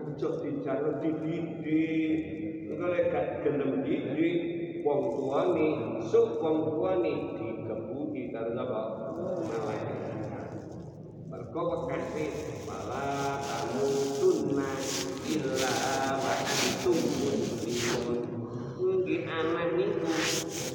[0.01, 2.19] Ojo dijaluk dididik.
[2.67, 4.50] Engko lek gak gelem didik
[4.81, 5.67] wong tuane
[6.09, 8.51] sok wong tuane digebuki karo
[9.45, 10.49] malaikat
[11.29, 12.25] mergo bekasi
[12.65, 13.85] malah kamu
[14.17, 14.71] tunna
[15.29, 15.75] illa
[16.17, 18.19] wa antum muslimun.
[19.11, 20.07] Anak niku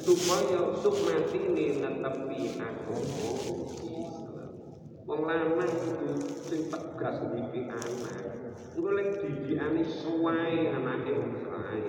[0.05, 2.97] supaya suk mati ne netepi agama
[5.09, 6.13] wong lanang kudu
[6.45, 8.17] sing tegas didik anak
[8.77, 11.81] engko lek didikane suwae anake suwae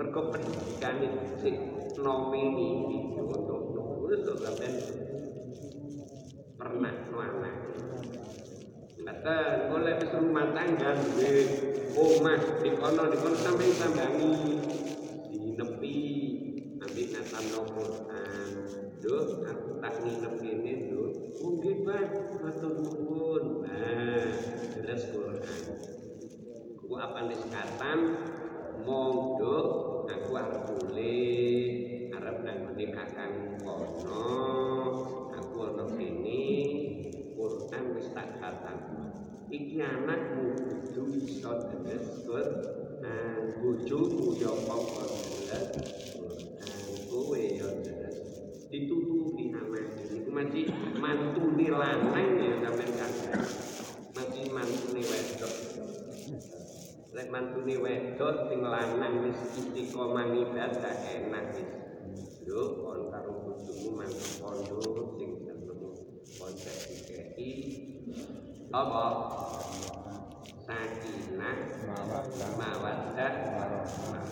[0.00, 3.76] mergo pendidikane sing nomini iki untuk
[4.08, 4.72] wis kok sampean
[6.56, 7.54] pernah anak
[9.00, 11.44] Kata, boleh wis rumah tangga duwe
[12.64, 14.32] di kono di kono sampai sambangi
[15.36, 15.96] dinepi
[16.80, 18.48] ambil natam no Quran
[19.00, 21.08] Duh, aku tak nginep ini duh.
[21.40, 22.12] Mungkin bang,
[22.44, 24.28] matur nuwun Nah,
[24.76, 25.64] terus Quran.
[26.76, 27.98] Aku apa nih sekatan
[28.80, 29.56] Monggo,
[30.08, 31.20] aku harus boleh
[32.16, 34.24] Arab nang kakang kono
[35.36, 36.44] Aku ono kene
[37.36, 38.78] Quran wis tak khatam.
[39.52, 43.40] Iki anakmu kudu iso deres Quran.
[43.60, 44.76] Bojomu ya apa.
[47.10, 47.44] Kowe.
[48.70, 49.82] Ditutupi ini.
[50.14, 50.64] Iku masih
[50.96, 53.44] mantune lanang ya sampean kagak.
[54.16, 55.54] Masih mantune wedok.
[57.20, 61.68] Lek mantune wedok sing lanang wis istiqomah ibadah enak wis.
[62.48, 65.88] Yo kon karo bojomu mantep pondok sing ketemu
[66.40, 67.52] konsep DKI
[68.72, 69.04] apa?
[70.64, 71.56] Sakinah
[72.56, 73.32] mawaddah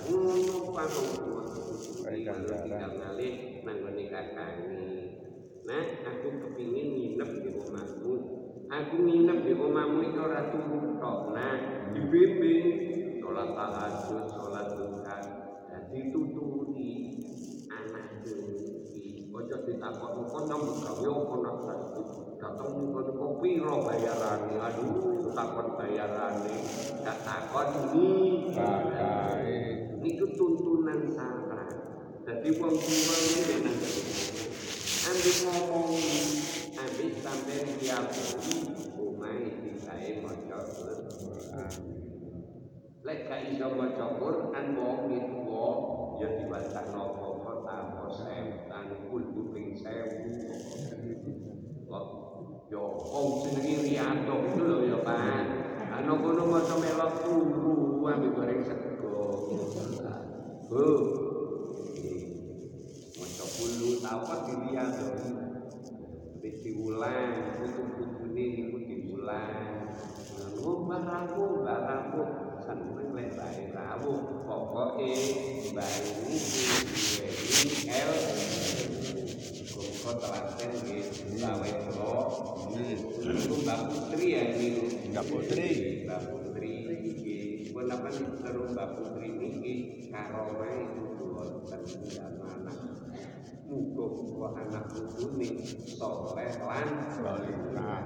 [0.08, 1.12] ngono panggung
[2.08, 2.40] tinggal
[2.72, 3.34] ngalih
[3.68, 4.88] nang ngene kakane
[5.68, 7.50] nah aku kepingin nginep di
[8.78, 10.46] aku nginep di omahmu iki ora
[11.02, 11.58] tok nah
[11.90, 12.66] dibimbing.
[13.18, 15.16] Sholat tahajud sholat duha.
[15.66, 16.92] Dadi tuturi
[17.66, 18.38] anak iki.
[19.34, 21.56] Ojo ditakok kok nang gawe apa nak
[22.38, 24.54] datang kon kopi ro bayarane?
[24.58, 26.56] Aduh takon bayarane.
[27.02, 28.08] Gak takon ini
[29.98, 31.66] niku tuntunan salah
[32.22, 33.56] dadi wong tuwa iki
[35.08, 35.90] ambil ngomong
[36.78, 38.58] ambil sampai diakui
[38.94, 41.74] omahe digawe maca Quran
[43.02, 45.38] lek iso maca Quran wong itu
[46.18, 46.28] ya
[46.94, 48.04] nopo kok tanpa
[51.88, 52.06] kok
[52.68, 55.44] yo wong jenenge Riyanto itu ya Pak.
[55.88, 59.48] Ana kono maca melok turu ambil goreng sego.
[60.68, 60.84] Bu
[63.16, 64.54] maca bulu tapat di
[66.64, 69.78] diulang putu-putune niku diulang
[70.88, 72.22] baraku, baraku,
[72.64, 75.12] seneng lek bae rawuh, pokoke
[75.76, 76.36] bae niku
[76.88, 78.12] duweni el.
[79.98, 82.12] Kok telaten nggih, gawe kula.
[83.28, 84.84] Niku Mbak Putri ya niku.
[85.12, 85.68] Mbak Putri.
[86.08, 86.72] Mbak Putri.
[87.68, 89.74] Pun apa terus Mbak Putri niki
[90.08, 91.04] karomah itu
[91.36, 91.82] wonten
[92.16, 92.87] anak.
[93.68, 96.88] Muga-muga anak putune soleh lan
[97.76, 98.00] Nah,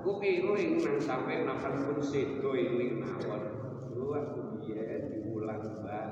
[0.00, 3.52] Aku eling nang sampe nakan pun sedo eling mawon.
[3.92, 6.06] Lu aku biyen diulang Mbak.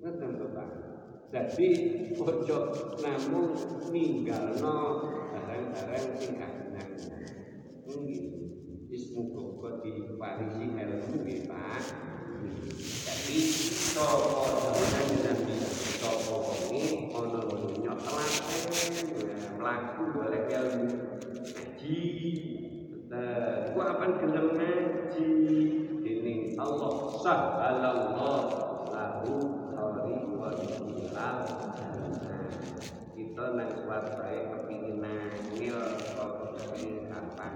[0.00, 0.68] Ngeten to, Pak.
[1.28, 1.68] Jadi
[2.16, 2.58] ojo
[3.04, 3.52] namung
[3.92, 4.76] ninggalno
[5.28, 6.88] barang-barang sing kagungan.
[7.84, 8.24] Nggih.
[8.88, 11.84] Wis muga diparisi ilmu nggih, Pak.
[12.80, 13.38] Jadi
[13.92, 14.72] sapa
[17.96, 18.72] telaten
[19.56, 20.88] mlaku golek ilmu
[21.86, 22.00] ngaji
[23.06, 25.30] Nah, ku akan gelem ngaji
[26.02, 28.40] ini Allah sahalallah
[28.90, 29.34] lahu
[29.78, 30.58] tariqan
[30.90, 31.38] ilal
[33.14, 35.78] kita nang bae kepingin nangil
[36.18, 37.52] Pak.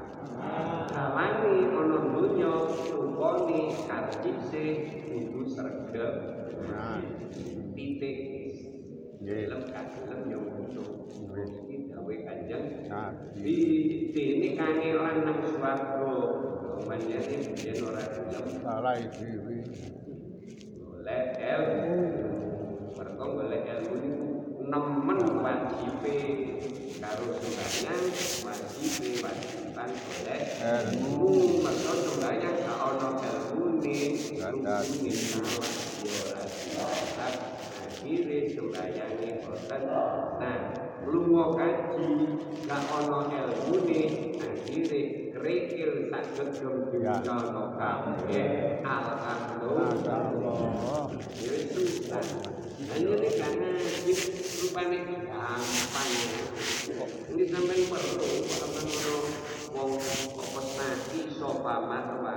[0.94, 2.54] Kalane ana donya
[2.94, 3.60] rupane
[3.90, 4.64] karcise
[5.10, 6.14] kudu sregep.
[6.62, 7.02] Nah.
[9.30, 11.06] Film kagelem yo musuh.
[11.38, 12.66] Iki gawe kanjeng
[13.38, 13.58] di
[14.10, 16.10] sini kangelan nang swarga.
[16.82, 19.62] Manjane biyen ora gelem Salah dhewe.
[20.74, 21.94] golek ilmu.
[22.98, 24.18] Mergo golek ilmu
[24.66, 26.18] nemen wajibe
[26.98, 28.02] karo sembahyang
[28.42, 31.30] wajibe wajiban golek Ilmu.
[31.62, 33.98] Mergo sembahyang gak ono ilmune.
[38.00, 39.19] Akhire sembayange
[39.50, 39.82] boten.
[40.38, 40.58] Nah,
[41.10, 42.06] lunga kaji
[42.70, 44.02] gak ono ilmune,
[44.38, 45.00] akhire
[45.34, 47.16] kerikil sak gedung Ya.
[47.24, 48.84] dunyono kabeh.
[48.84, 49.88] Alhamdulillah.
[50.04, 51.08] Allah.
[51.40, 52.20] Ya.
[52.90, 53.70] Hanya ini karena
[54.60, 56.10] rupanya gampang.
[57.30, 59.14] Ini sampai perlu ngono
[59.70, 59.90] wong
[60.34, 62.36] kok pesaki sofa marwa.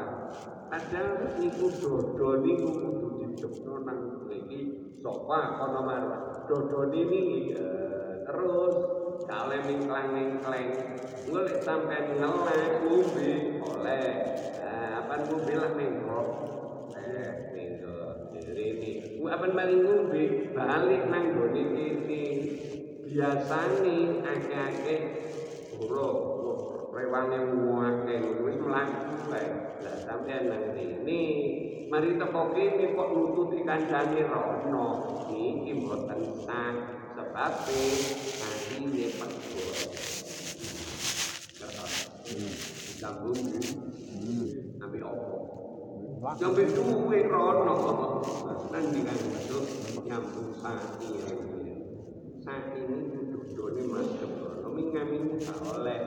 [0.70, 4.60] Padahal niku dodo niku kudu dijepno nang iki
[5.02, 6.18] sofa kono marwa.
[6.44, 8.76] Dodo ini eh, terus
[9.24, 10.76] kale mingklang-mingklang.
[11.24, 14.08] Golek sampai ngelak ngombe oleh.
[14.60, 16.28] Nah, apa ngombe lah mingkrok.
[17.00, 18.28] Eh, minggo
[18.60, 18.92] ini.
[19.16, 22.24] Ku apa paling ngombe balik nang gone kene.
[23.08, 25.02] Biasane akeh-akeh
[25.80, 26.18] buruk
[26.92, 29.48] rewange muake wis mlaku kae.
[29.80, 31.24] Lah sampean nang kene
[31.94, 34.86] mari teko kene kok nututi kancane rono.
[35.30, 36.74] Iki mboten sah
[37.14, 39.70] sebab atine pegel.
[42.98, 43.38] Sambung
[44.82, 45.38] ambil opo.
[46.34, 47.78] Sampai duwe rono.
[48.74, 49.60] Nang dengan itu
[50.02, 51.30] nyambung sati ya.
[52.42, 54.68] Sati ini duduknya masuk rono.
[54.74, 56.02] Mingamin oleh.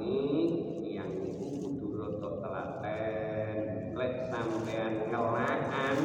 [0.00, 0.79] Ini.
[4.00, 5.96] Lek sampean ngelakan.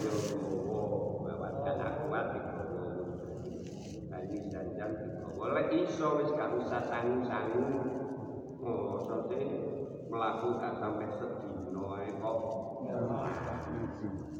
[0.00, 0.80] Yowo.
[1.20, 2.64] Bawakan akuat itu.
[4.08, 4.92] Kayu janjang
[5.36, 7.84] boleh iso wis gak usah sangu-sangu.
[8.64, 9.36] Oh, sote
[10.08, 12.38] melaku gak ae kok.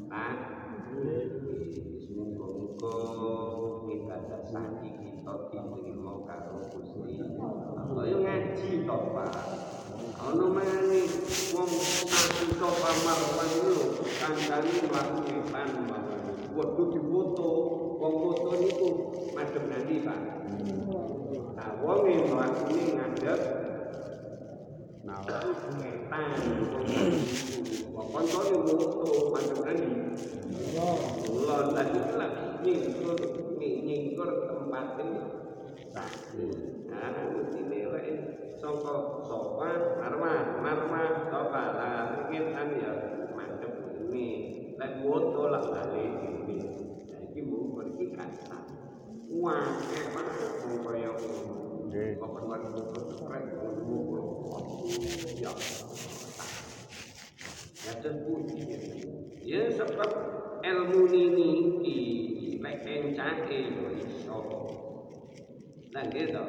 [0.09, 0.33] Nah,
[2.17, 2.97] muga-muga
[3.93, 7.21] ibadah sati kita diterima karo Gusti.
[7.93, 9.33] Kaya ngaji to, Pak.
[10.17, 10.57] Wong
[12.71, 15.19] pamarwan lho, kancane mlaku
[15.51, 16.21] mawon.
[16.53, 17.49] Waduh difoto,
[17.97, 18.87] wong foto niku
[19.33, 20.19] madhep nanti, Pak.
[21.57, 23.39] Nah, wong yang mlakune ngadep
[25.03, 25.19] Nah.
[25.81, 26.39] ngetan.
[27.91, 29.89] Wong koncone foto madhep nanti.
[31.73, 32.31] Tadi lah
[32.63, 33.17] nyingkur
[33.59, 35.21] nyingkur tempat ini.
[35.93, 36.09] Nah,
[37.53, 42.91] ini lek sangka sofa marwah, marwah sofa lah ngetan ya
[43.35, 43.75] madhep
[44.07, 44.27] ini.
[44.79, 46.63] Lek foto lah balik ini.
[47.11, 48.63] Nah, iki mung iki kasar.
[49.35, 50.29] Wah, emang
[50.63, 51.91] wong kaya ngono.
[51.91, 52.15] Nggih.
[52.23, 53.99] Kok keluar foto keren ngono.
[55.35, 55.51] Ya.
[57.83, 58.63] Ya terpuji.
[59.43, 60.11] Ya sebab
[60.63, 61.51] ilmu ini
[61.83, 61.99] di
[62.63, 64.39] lek encake yo iso.
[65.93, 66.41] Nah gitu.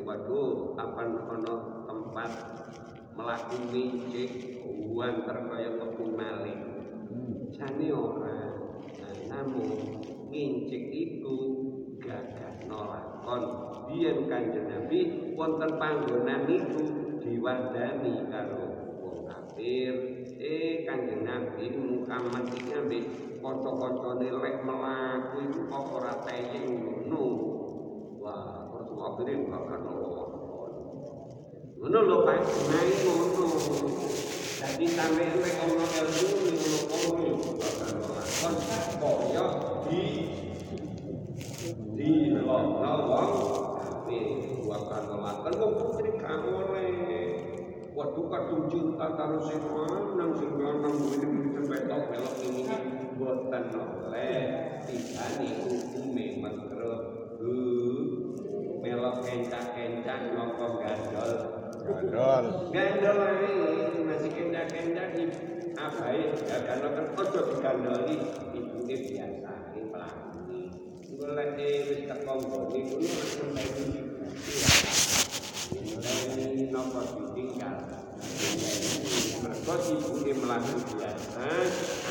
[0.00, 1.54] Waduh, apa ono
[1.84, 2.30] tempat
[3.12, 6.60] melaku micik uang terkaya kebu maling.
[7.52, 8.56] Jane ora.
[8.96, 10.00] Nah, namun
[10.32, 11.36] ngincik iku
[12.00, 13.42] gagah nolakon.
[13.92, 16.80] Biyen Kanjeng Nabi wonten panggonan niku
[17.20, 19.94] diwandani karo wong kafir.
[20.40, 23.04] Eh Kanjeng Nabi Muhammad iki ambek
[23.44, 27.26] kanca-kancane lek mlaku iku kok ora teyeng ngono.
[28.96, 30.30] Akhire gagah nolakon.
[31.76, 32.40] Ngono lho Pak,
[32.72, 33.44] naik ngono.
[34.56, 38.54] Jadi sampeyan lek ono ilmu ngono yo bakal nglakon
[38.96, 39.46] kaya
[39.84, 40.02] di
[41.92, 43.32] di wong wong
[43.76, 44.18] tapi
[44.64, 46.92] bakal nglakon wong putri oleh.
[47.96, 51.16] Waduh kadung cinta karo sing lanang sing lanang kuwi
[51.56, 52.64] cepet belok ini
[53.16, 54.40] boten oleh.
[54.84, 56.92] Tibane hukume mengkro.
[58.86, 61.32] Melok kencak-kencak nyokong gandol.
[61.82, 62.44] Gandol.
[62.70, 63.50] Gandol ae
[64.06, 65.24] masih kendak-kendak di
[66.06, 68.14] abai ya gandol kan ojo digandoli
[68.54, 70.70] ibune biasa ini pelakune
[71.18, 73.10] golek wis teko nggone kuwi
[73.50, 73.98] bayi
[76.46, 77.90] ini nomor ditinggal
[79.42, 81.42] mergo ibune biasa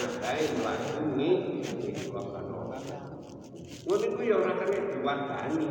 [0.03, 1.29] abai mlaku ni
[2.11, 2.79] kan ora
[3.87, 5.67] ngono kuwi ora kene diwandani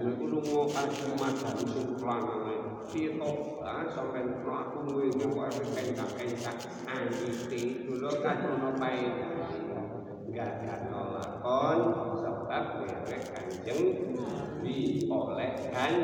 [0.00, 2.39] Aku lunga kaji madan suplanane.
[2.39, 2.39] Piye
[2.90, 3.30] to?
[3.62, 6.58] Ah sampean mlaku kuwi ngawak kencak-kencak
[6.90, 9.06] anjite dulu kadono pae.
[10.30, 11.78] Gagah lakon
[12.18, 13.82] sebab merek kanjeng
[14.62, 15.94] di oleh kan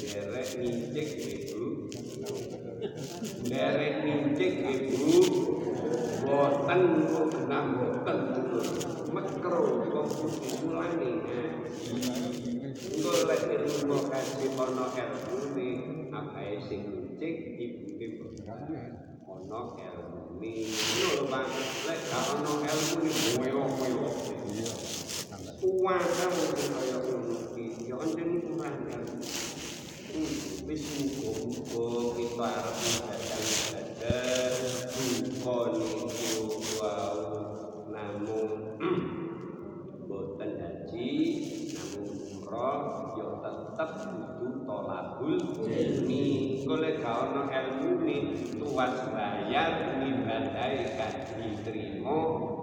[0.00, 1.64] derek nginjek ibu.
[3.48, 5.12] Derek nginjek ibu.
[6.24, 8.18] Boten genah boten.
[9.12, 9.60] Mekro
[9.92, 10.08] kok
[10.64, 11.12] mulane
[11.92, 12.51] Engko
[37.92, 38.50] namun
[40.08, 41.51] boten haji
[42.62, 46.62] umroh ya tetep kudu tolabul ilmi.
[46.62, 52.18] Kole gak ana ilmune tuwas bayar ngibadahi gak diterima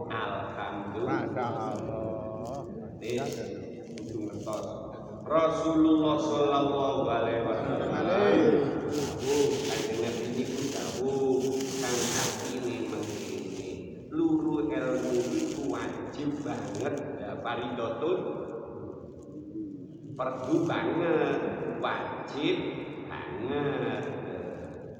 [0.08, 1.76] alhamdulillah.
[4.00, 4.68] Kudu ngertos
[5.28, 7.92] Rasulullah sallallahu alaihi wasallam.
[9.20, 11.44] Oh kanjeng Nabi niku dawuh.
[11.80, 13.70] Kang artine mengkene
[14.10, 16.96] luru ilmu itu wajib banget.
[17.20, 18.39] Ya paridotun
[20.20, 21.40] perdu banget
[21.80, 22.58] wajib
[23.08, 24.04] banget.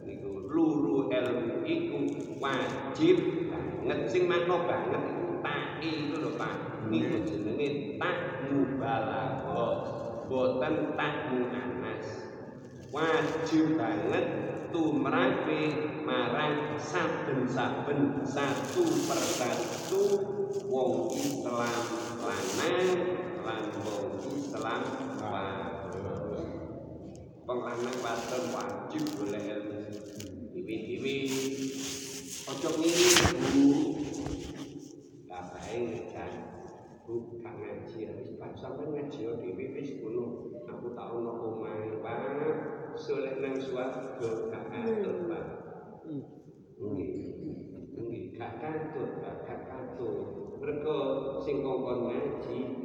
[0.08, 2.00] Niku luru ilmu iku
[2.40, 3.18] wajib
[3.52, 4.00] banget.
[4.08, 6.88] Sing makna banget iku tak itu lho Pak.
[6.88, 9.76] Niku jenenge tak mubalaghah.
[10.32, 12.08] Boten tak muannas.
[12.96, 14.26] Wajib banget
[14.72, 15.62] tumrape
[16.06, 20.04] marang saben-saben satu persatu
[20.70, 21.86] wong Islam
[22.22, 23.19] lanang
[23.50, 24.82] lan wong Islam
[25.18, 26.06] wadon
[27.50, 27.98] wong lanang
[28.54, 29.90] wajib golek ilmu
[30.54, 31.16] dewi-dewi
[32.46, 33.10] ojo ngiri
[35.26, 36.34] bapae ngejan
[37.10, 39.22] bu kang ngaji wis Pak sampeyan ngaji
[40.70, 42.22] aku tak ono omahe Pak
[43.02, 45.46] soleh nang swarga gak katut Pak
[46.78, 47.14] nggih
[47.98, 51.00] nggih gak katut gak katut mergo
[51.42, 52.79] sing ngaji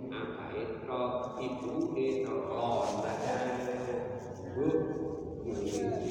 [0.84, 2.88] apae kok ibuke nelon
[4.54, 4.68] Bu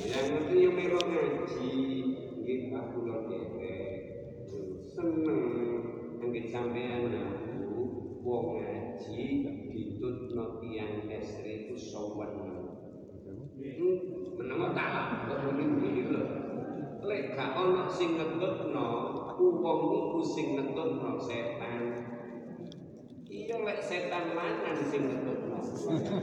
[0.04, 1.72] yang ngerti yang melo ngaji
[2.42, 3.18] nggih Pak kula
[4.94, 5.42] seneng
[6.20, 7.72] nggih sampean aku
[8.26, 9.22] wong ngaji
[9.72, 12.34] ditutno tiyang estri ku sowan
[14.38, 16.24] menawa talak kok ngene lho
[17.04, 18.88] lek gak ana sing ngetutno
[19.38, 22.03] wong iku sing ngetutno setan iya
[23.64, 25.60] lek setan lanang sing ngetutno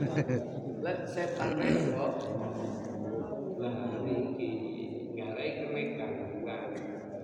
[0.85, 2.15] lek setan wedok
[3.61, 4.51] lah niki
[5.17, 6.61] ngarai kemekan bukan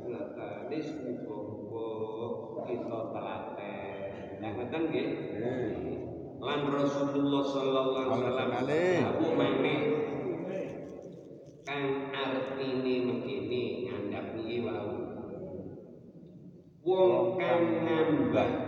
[0.05, 1.89] ngatanis muga-muga
[2.69, 4.09] kita telaten.
[4.37, 5.09] Nah ngoten nggih?
[6.37, 9.05] Lan Rasulullah sallallahu alaihi wasallam.
[9.17, 9.79] Aku maneh
[11.65, 14.93] kang artine mengkene ngandhap iki wau.
[16.85, 18.66] Wong kang nambah.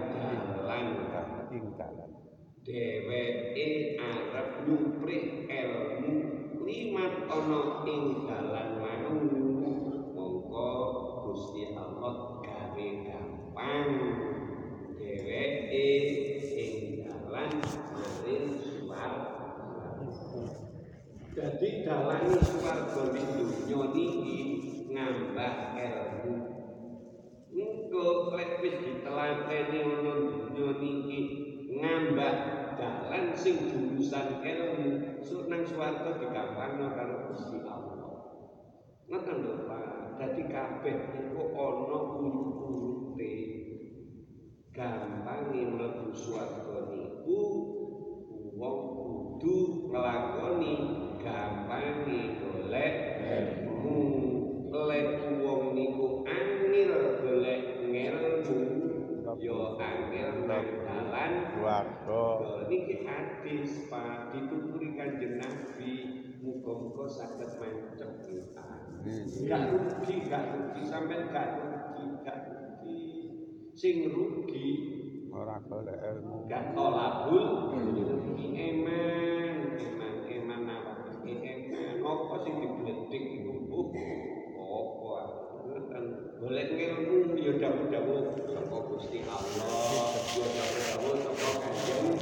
[2.70, 6.14] Dheweke arep nyuprik ilmu
[6.62, 9.18] limat ana ing dalan mau
[10.14, 10.70] mongko
[11.26, 13.90] Gusti Allah gawe gampang.
[15.02, 15.88] Dheweke
[16.54, 17.58] ing dalan
[17.90, 19.34] maring swarga
[21.34, 24.40] Jadi dalan swarga ning donya niki
[24.94, 26.34] ngambah ilmu.
[27.50, 28.06] Engko
[28.38, 31.20] lek wis ditelateni ana donya niki
[31.82, 32.59] ngambah
[33.10, 37.98] dalan sing jurusan ilmu sur nang swarga digampangno karo Gusti Allah.
[39.10, 40.22] Ngoten lho Pak.
[40.22, 43.34] Dadi kabeh iku ana urut-urute.
[44.70, 47.42] Gampange mlebu swarga niku
[48.62, 50.74] wong kudu nglakoni
[51.18, 52.96] gampange golek
[53.26, 54.06] ilmu
[54.70, 55.08] lek
[55.42, 57.19] wong niku angel
[59.40, 60.44] yo angel
[60.84, 62.24] dalan Keluarga.
[62.44, 65.94] Lho, niki hadis Pak dituturi Kanjeng Nabi
[66.44, 68.68] muga-muga saged mancep kita.
[69.48, 73.04] Gak rugi, gak rugi sampean gak rugi, gak rugi.
[73.72, 74.68] Sing rugi
[75.30, 76.52] Ora golek ilmu.
[76.52, 80.92] gak tolabul eman eman eman apa
[81.24, 83.54] eman apa sing digledek iku
[86.40, 92.16] Golek ilmu ya dawuh-dawuh saka Gusti Allah, ya dawuh-dawuh saka Kanjeng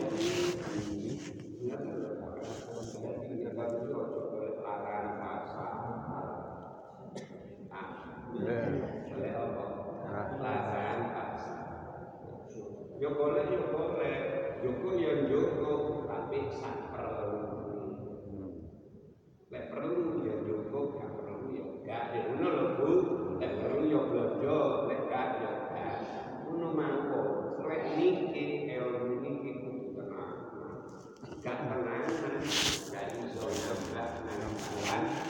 [12.97, 14.17] Yo boleh, yo boleh,
[14.65, 16.86] Joko yang Joko, tapi santai.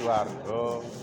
[0.08, 0.97] guardou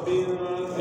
[0.00, 0.79] رب العالمين